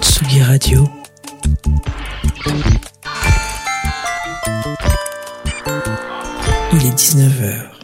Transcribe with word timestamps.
Tsugi 0.00 0.42
Radio. 0.42 0.88
Il 6.72 6.86
est 6.86 6.94
19h. 6.94 7.75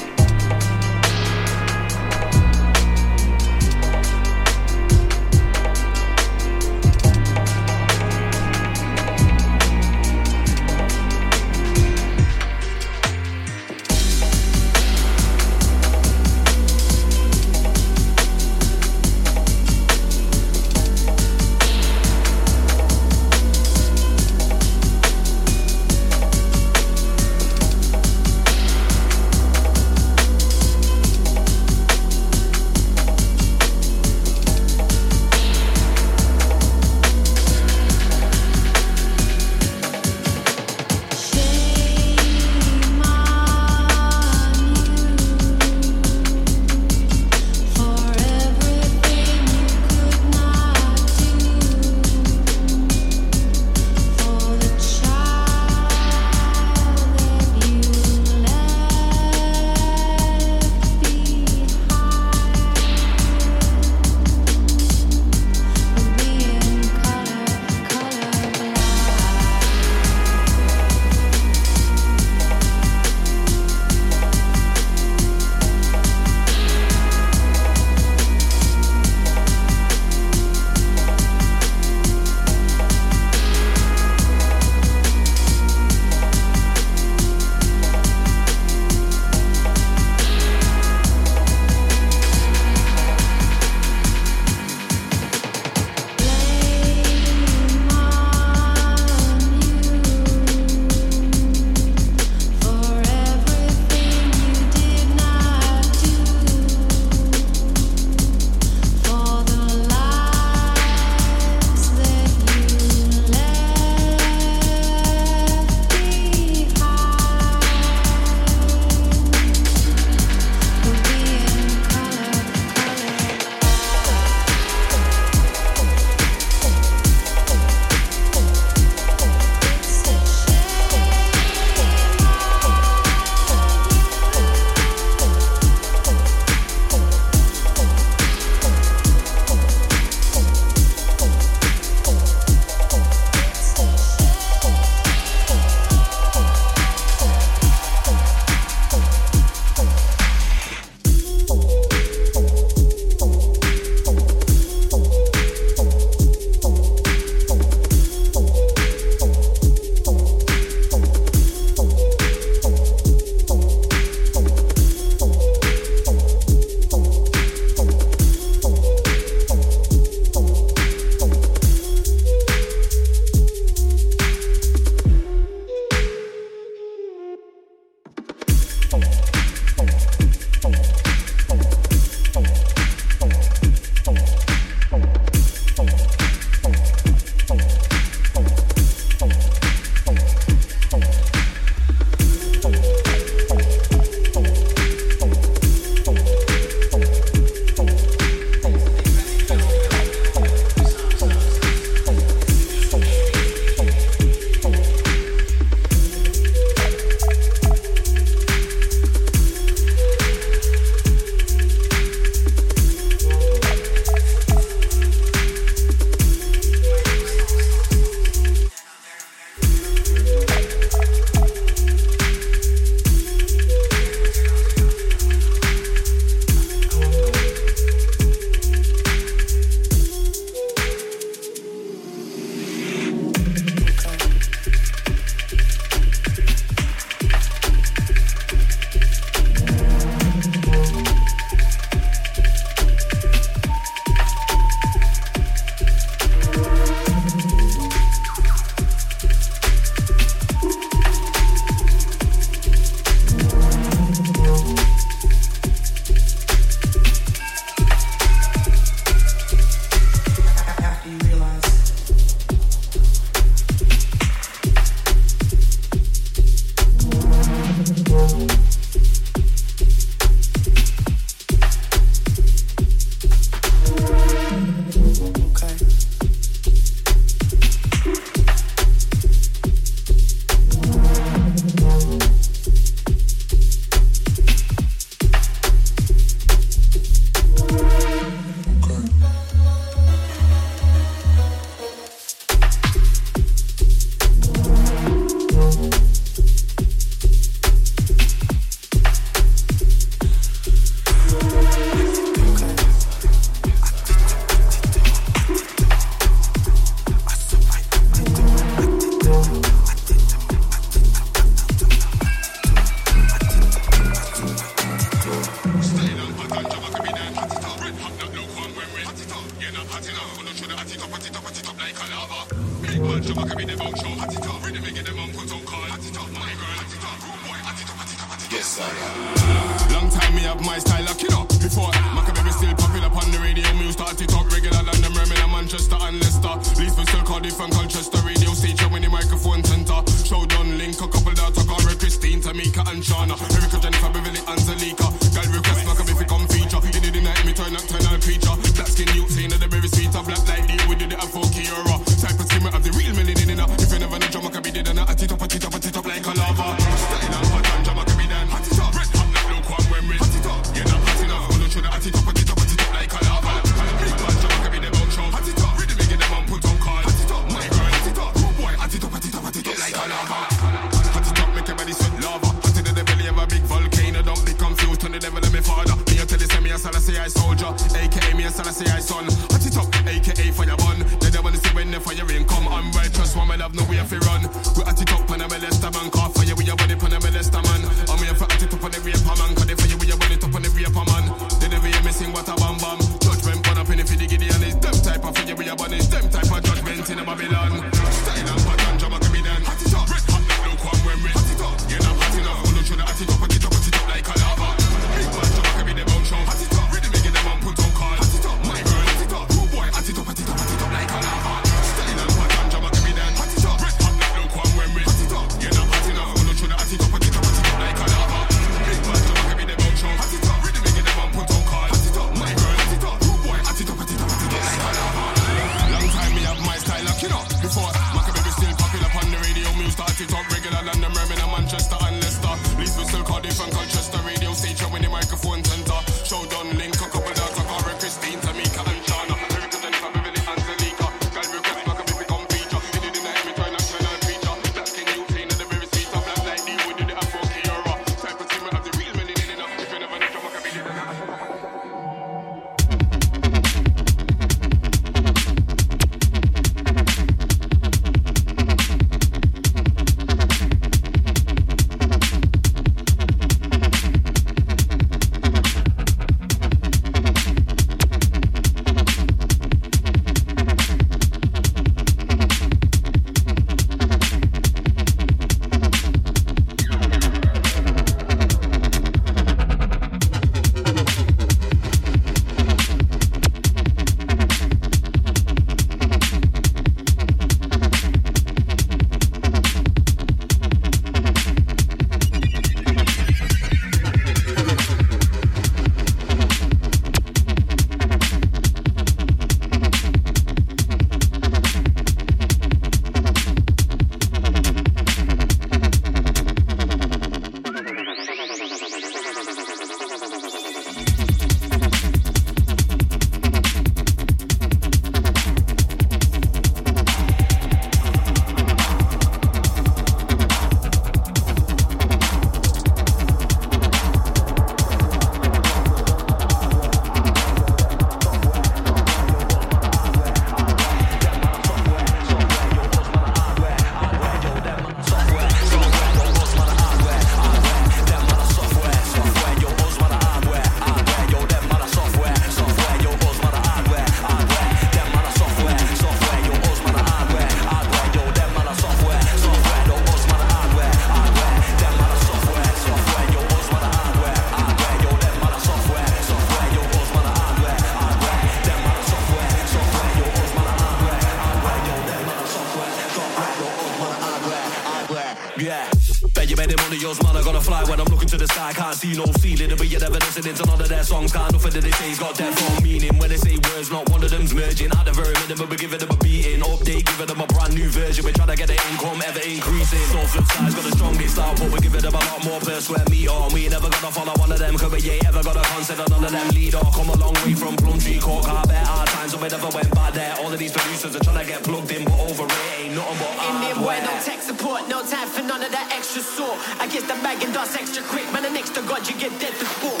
Method 571.71 571.87
of 571.87 571.91
the 571.91 572.03
shades 572.03 572.19
got 572.19 572.35
depth 572.35 572.83
meaning. 572.83 573.15
When 573.15 573.29
they 573.29 573.39
say 573.39 573.55
words, 573.71 573.87
not 573.87 574.03
one 574.11 574.19
of 574.19 574.29
them's 574.29 574.53
merging. 574.53 574.91
At 574.91 575.07
the 575.07 575.15
very 575.15 575.31
minimum, 575.47 575.71
we're 575.71 575.79
giving 575.79 576.03
them 576.03 576.11
a 576.11 576.19
beating. 576.19 576.59
Update, 576.59 577.07
giving 577.07 577.31
them 577.31 577.39
a 577.39 577.47
brand 577.47 577.71
new 577.79 577.87
version. 577.87 578.27
We're 578.27 578.35
trying 578.35 578.51
to 578.51 578.59
get 578.59 578.67
the 578.67 578.75
income 578.91 579.23
ever 579.23 579.39
increasing. 579.39 580.03
So 580.11 580.19
flip 580.35 580.43
side's 580.51 580.75
got 580.75 580.83
the 580.83 580.91
strongest 580.99 581.39
output. 581.39 581.71
We're 581.71 581.79
giving 581.79 582.03
them 582.03 582.11
a 582.11 582.19
lot 582.27 582.43
more 582.43 582.59
per 582.59 582.75
square 582.83 583.07
meter. 583.07 583.31
And 583.31 583.53
we 583.55 583.63
ain't 583.63 583.71
never 583.71 583.87
gonna 583.87 584.11
follow 584.11 584.35
one 584.35 584.51
of 584.51 584.59
them, 584.59 584.75
cause 584.75 584.91
we 584.91 584.99
ain't 585.15 585.23
ever 585.23 585.39
got 585.47 585.55
a 585.55 585.63
concept 585.71 586.03
none 586.11 586.19
of 586.27 586.31
them 586.35 586.49
leader. 586.51 586.83
Come 586.91 587.07
a 587.07 587.15
long 587.15 587.35
way 587.47 587.55
from 587.55 587.79
Plumtree 587.79 588.19
Court, 588.19 588.43
I 588.51 588.67
bet 588.67 588.83
our 588.91 589.07
times, 589.07 589.31
so 589.31 589.39
we 589.39 589.47
never 589.47 589.71
went 589.71 589.95
back 589.95 590.11
there. 590.11 590.35
All 590.43 590.51
of 590.51 590.59
these 590.59 590.75
producers 590.75 591.15
are 591.15 591.23
trying 591.23 591.39
to 591.39 591.47
get 591.47 591.63
plugged 591.63 591.87
in, 591.95 592.03
but 592.03 592.19
over 592.19 592.51
it 592.51 592.83
ain't 592.83 592.99
nothing 592.99 593.15
but 593.15 593.31
Indian 593.47 593.79
way, 593.87 594.03
no 594.03 594.11
tech 594.19 594.43
support, 594.43 594.91
no 594.91 595.07
time 595.07 595.29
for 595.31 595.43
none 595.47 595.63
of 595.63 595.71
that 595.71 595.87
extra 595.95 596.19
sort. 596.19 596.59
I 596.83 596.91
get 596.91 597.07
the 597.07 597.15
bag 597.23 597.39
and 597.39 597.53
dust 597.55 597.79
extra 597.79 598.03
quick, 598.11 598.27
man, 598.35 598.43
the 598.43 598.51
next 598.51 598.75
to 598.75 598.83
God, 598.83 599.07
you 599.07 599.15
get 599.15 599.31
dead 599.39 599.55
to 599.55 599.65
sport 599.79 600.00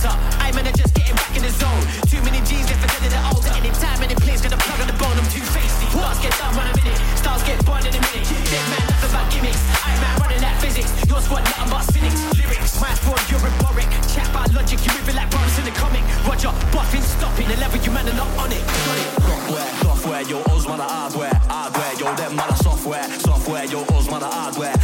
shelter. 0.00 0.16
I'm 0.40 0.56
in 0.58 0.66
I 0.66 0.72
just 0.72 0.94
getting 0.94 1.16
back 1.16 1.36
in 1.36 1.42
the 1.42 1.52
zone. 1.52 1.84
Too 2.08 2.20
many 2.24 2.40
G's 2.48 2.64
left 2.68 2.80
for 2.80 2.88
dead 2.88 3.04
in 3.04 3.12
the 3.12 3.20
altar. 3.28 3.52
Any 3.56 3.70
time, 3.76 4.00
any 4.02 4.14
place, 4.16 4.40
get 4.40 4.52
a 4.52 4.56
plug 4.56 4.80
on 4.80 4.88
the 4.88 4.96
bone. 4.96 5.16
I'm 5.16 5.28
too 5.28 5.44
feisty. 5.52 5.86
Stars 5.92 6.18
get 6.20 6.32
down, 6.40 6.56
run 6.56 6.66
a 6.68 6.74
minute. 6.76 6.98
Stars 7.16 7.42
get 7.44 7.60
born 7.64 7.84
in 7.84 7.92
a 7.92 8.00
minute. 8.00 8.24
Dead 8.48 8.64
man, 8.72 8.84
nothing 8.88 9.12
but 9.12 9.26
gimmicks. 9.30 9.62
I'm 9.84 10.00
man 10.00 10.14
running 10.20 10.42
like 10.42 10.58
physics. 10.60 10.90
Your 11.06 11.20
squad, 11.20 11.44
nothing 11.44 11.70
but 11.70 11.84
cynics. 11.92 12.20
Lyrics, 12.38 12.80
my 12.80 12.92
fraud, 13.04 13.20
you're 13.28 13.40
rhetoric. 13.44 13.90
Chat 14.08 14.28
by 14.32 14.44
logic, 14.56 14.80
you 14.84 14.90
moving 14.96 15.16
like 15.16 15.30
Boris 15.30 15.58
in 15.60 15.64
the 15.68 15.74
comic. 15.76 16.04
Roger, 16.24 16.52
buffing, 16.72 17.04
stopping. 17.04 17.48
The 17.48 17.56
level 17.60 17.78
you 17.80 17.92
man 17.92 18.08
are 18.08 18.16
not 18.16 18.30
on 18.40 18.50
it. 18.52 18.62
Got 18.64 18.98
it. 18.98 19.10
Rockware, 19.28 19.70
software, 19.84 20.22
yo, 20.24 20.38
Oz, 20.50 20.66
man, 20.66 20.80
hardware. 20.80 21.36
Hardware, 21.50 21.94
yo, 22.00 22.08
them, 22.16 22.36
man, 22.36 22.52
software. 22.56 23.04
Software, 23.20 23.64
yo, 23.66 23.84
Oz, 23.94 24.08
man, 24.08 24.22
hardware. 24.22 24.79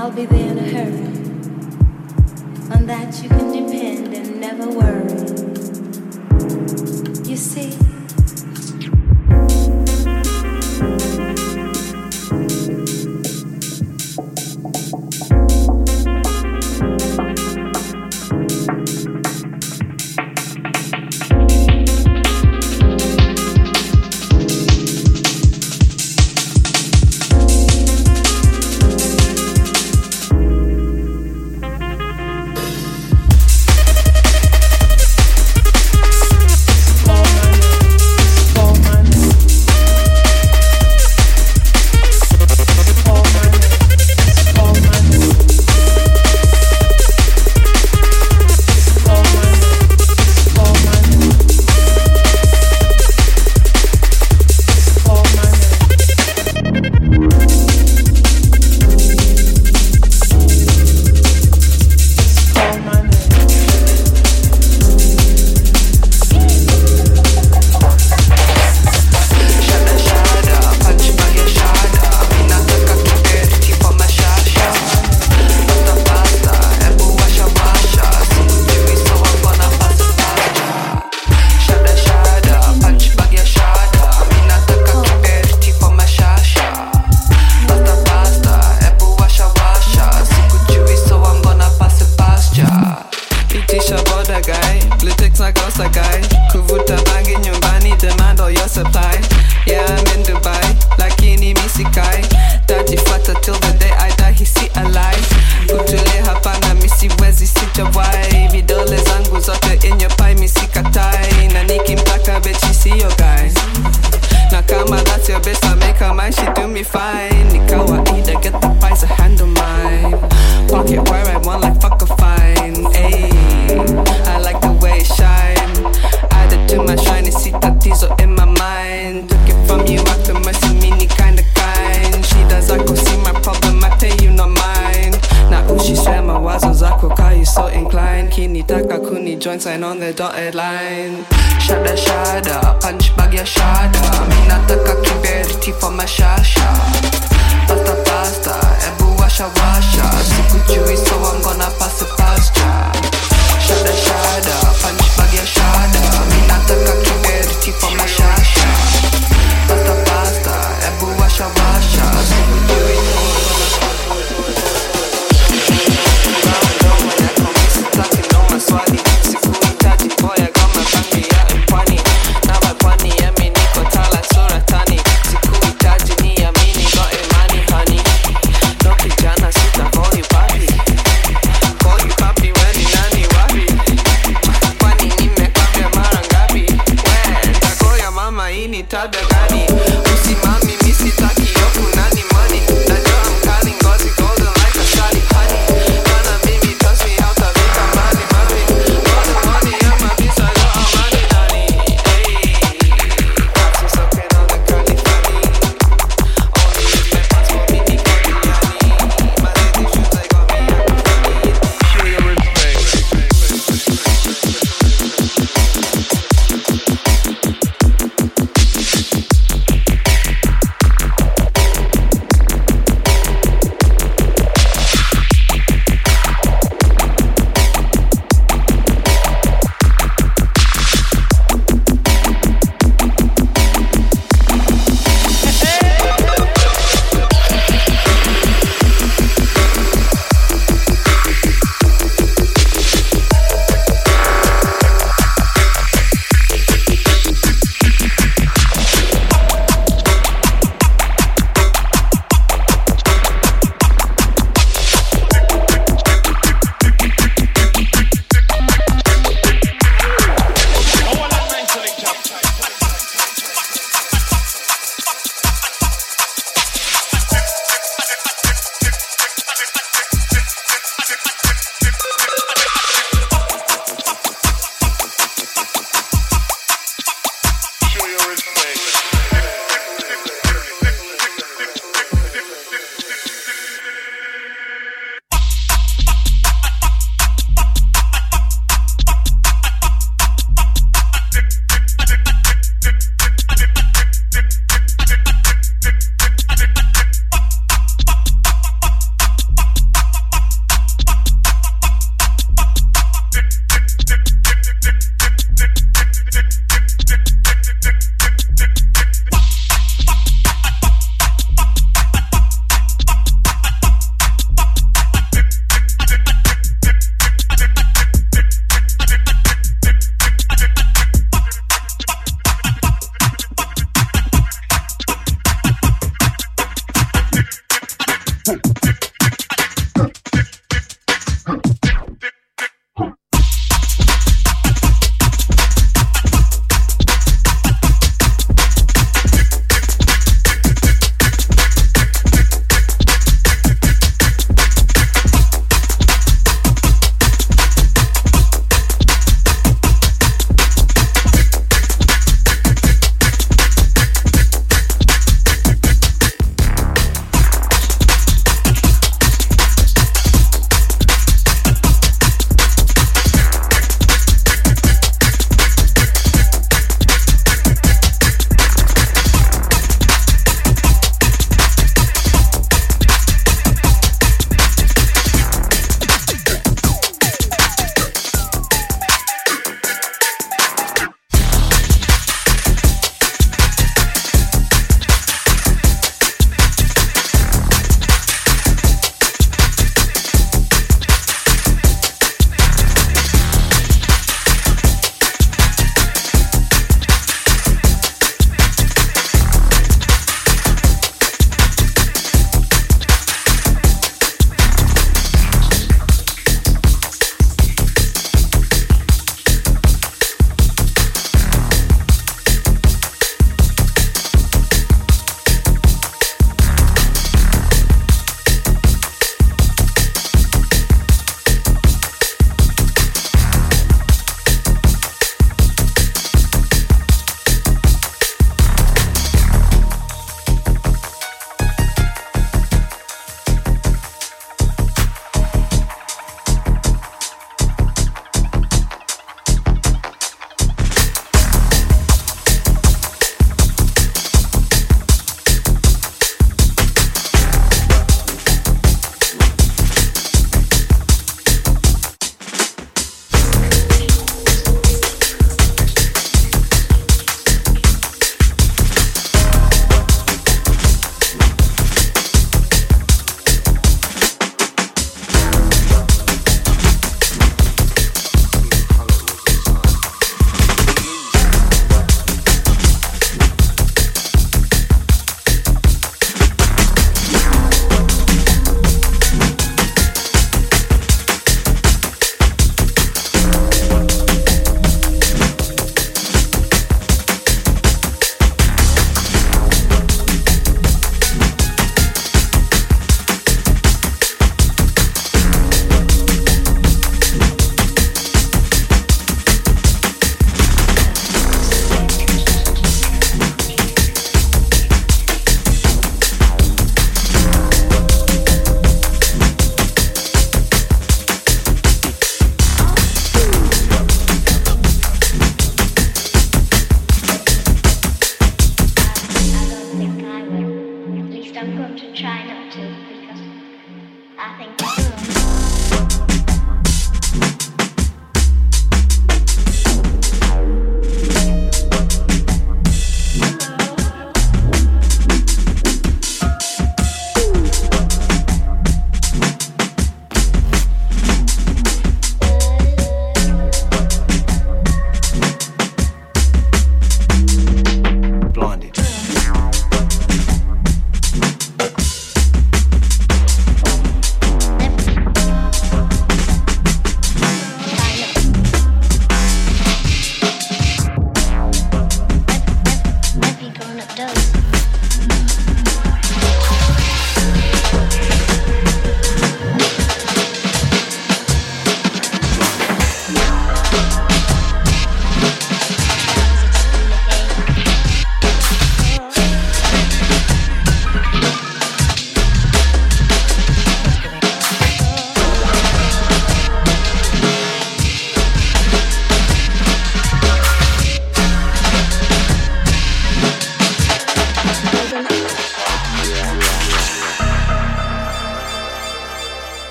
I'll 0.00 0.12
be 0.12 0.26
there 0.26 0.52
in 0.52 0.58
a 0.58 0.62
hurry. 0.62 1.06
On 2.72 2.86
that 2.86 3.20
you 3.20 3.28
can 3.28 3.50
depend 3.50 4.14
and 4.14 4.40
never 4.40 4.68
worry. 4.68 5.10
You 7.28 7.36
see. 7.36 7.87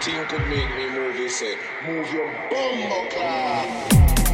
team 0.00 0.24
could 0.26 0.46
make 0.48 0.68
me 0.76 0.88
move, 0.90 1.16
he 1.16 1.28
said, 1.28 1.58
move 1.84 2.12
your 2.12 2.30
bum, 2.50 3.10
car. 3.10 4.27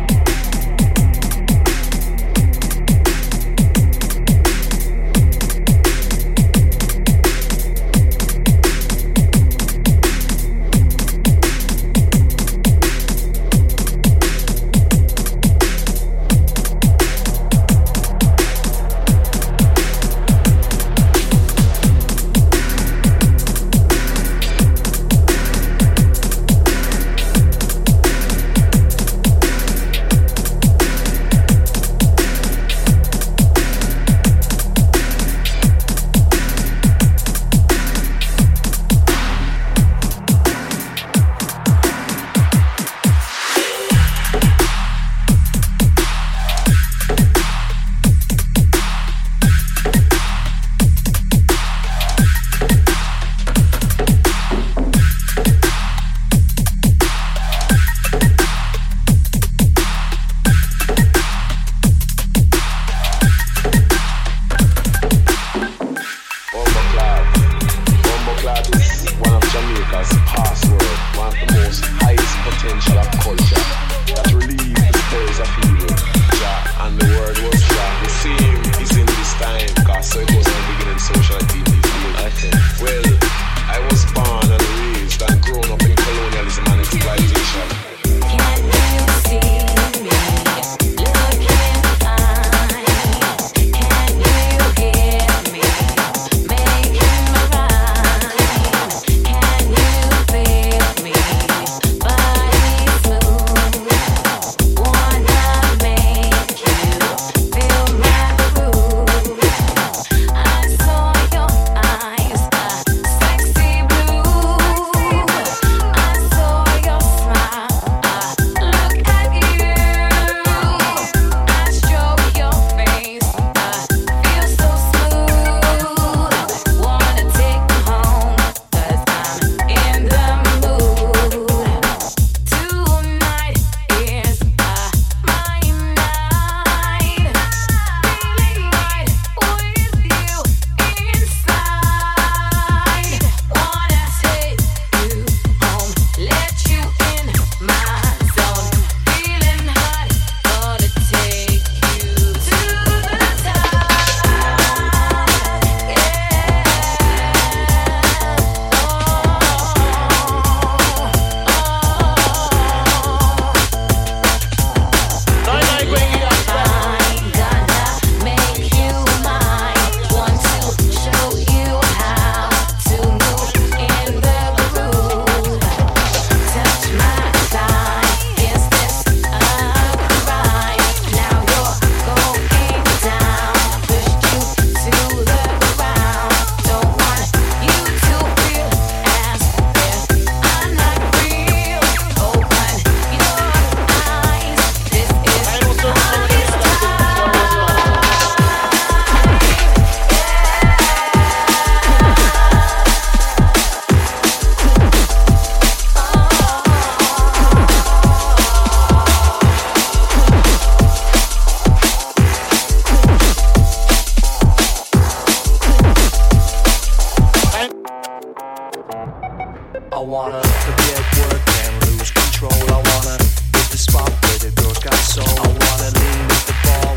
wanna 223.05 223.19
hit 223.53 223.69
the 223.71 223.79
spot 223.79 224.11
where 224.11 224.39
the 224.39 224.51
girls 224.61 224.79
got 224.79 224.95
soul. 224.95 225.25
I 225.27 225.49
wanna 225.49 225.91
lean 225.99 226.29
with 226.29 226.47
the 226.47 226.55
ball. 226.65 226.94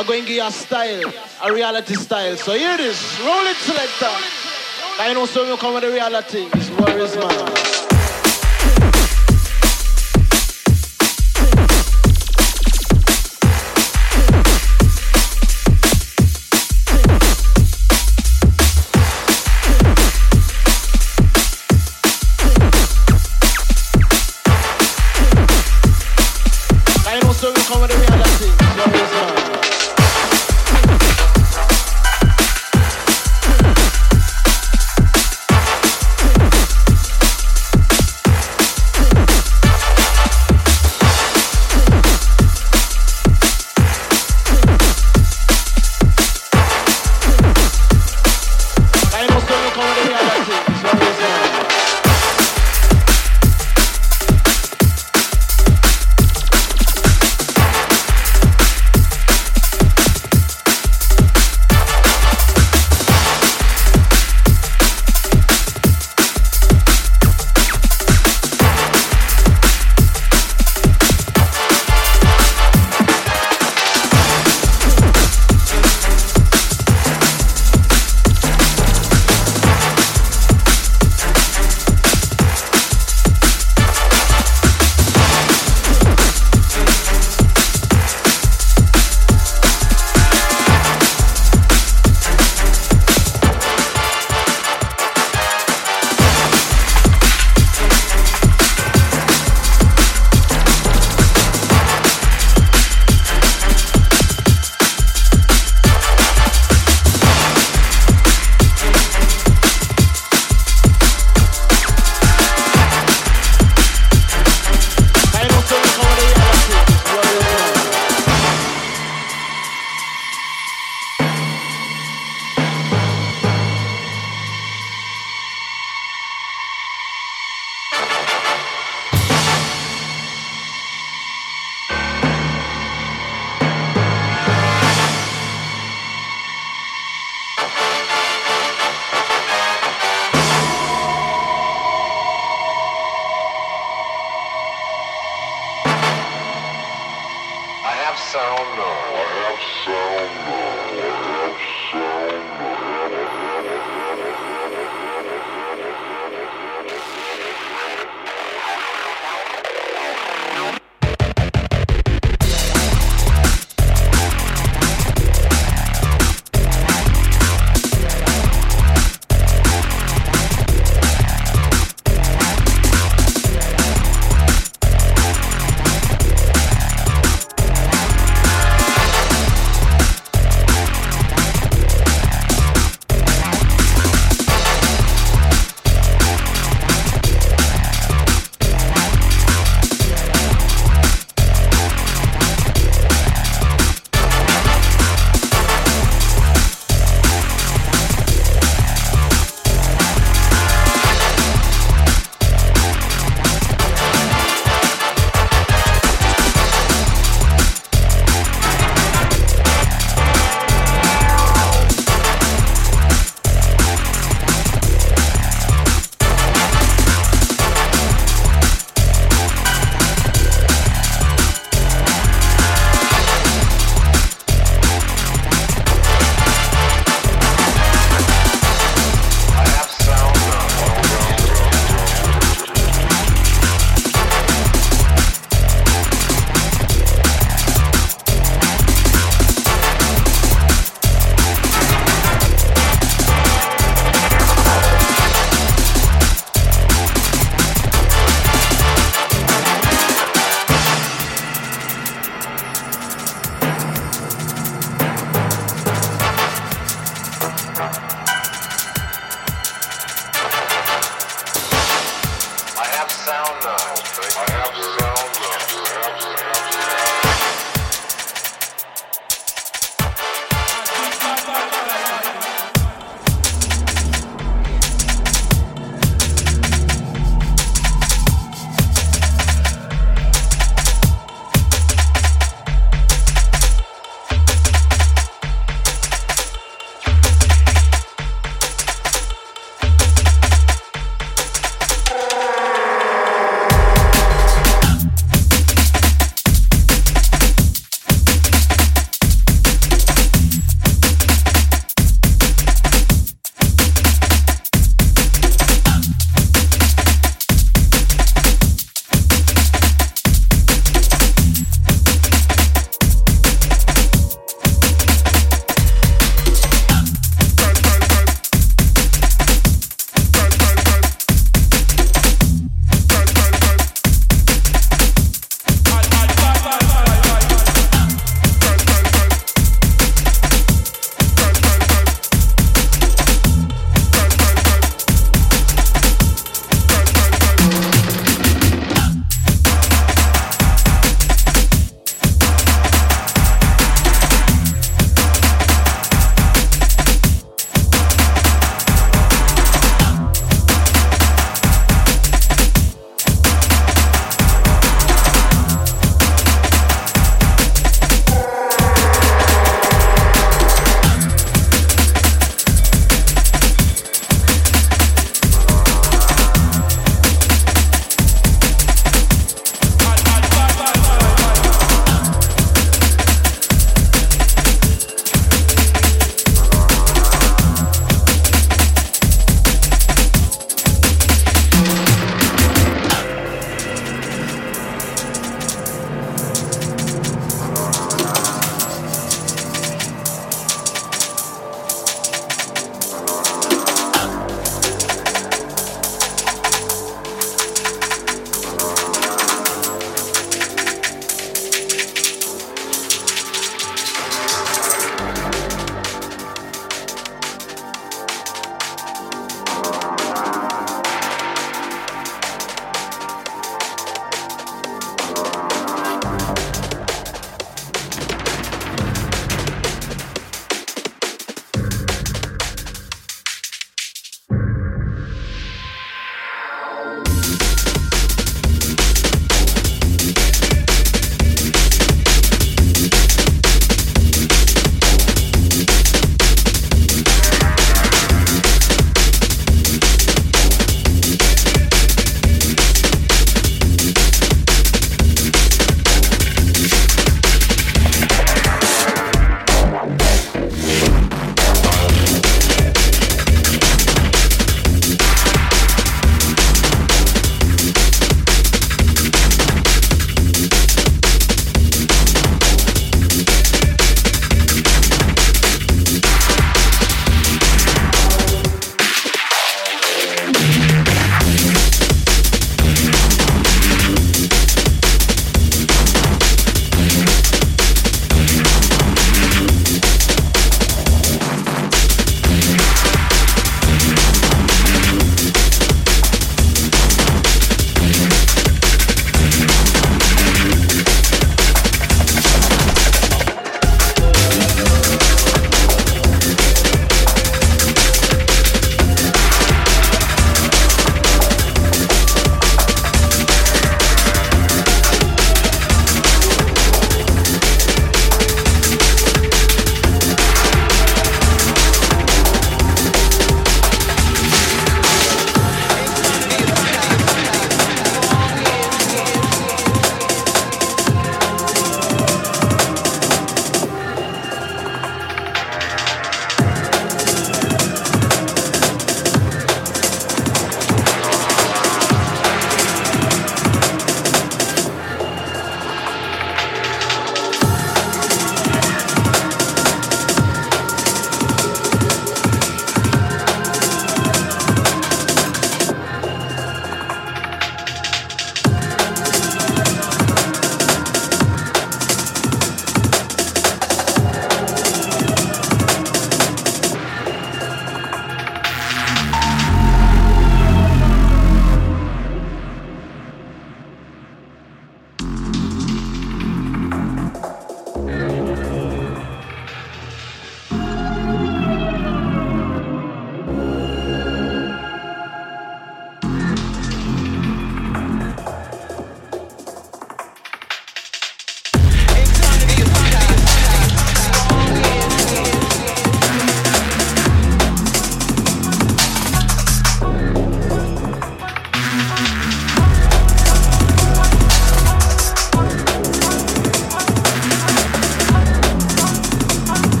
I'm 0.00 0.06
going 0.06 0.22
to 0.22 0.26
give 0.26 0.36
you 0.36 0.46
a 0.46 0.50
style, 0.50 1.12
a 1.44 1.52
reality 1.52 1.92
style. 1.92 2.34
So 2.34 2.54
here 2.54 2.72
it 2.72 2.80
is. 2.80 3.20
Roll 3.20 3.44
it, 3.44 3.56
selector. 3.58 4.08
I 4.98 5.12
know 5.12 5.26
so 5.26 5.44
you 5.44 5.58
come 5.58 5.74
with 5.74 5.82
the 5.82 5.90
reality. 5.90 6.48
It's 6.54 6.70
worries, 6.70 7.14
man. 7.16 7.59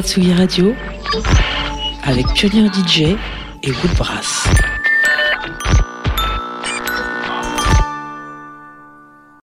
Vous 0.00 0.06
écoutez 0.06 0.28
la 0.30 0.32
Tsugi 0.32 0.32
Radio 0.32 0.74
avec 2.04 2.26
Pionnier 2.32 2.68
DJ 2.68 3.16
et 3.62 3.70
Woodbrass. 3.70 4.49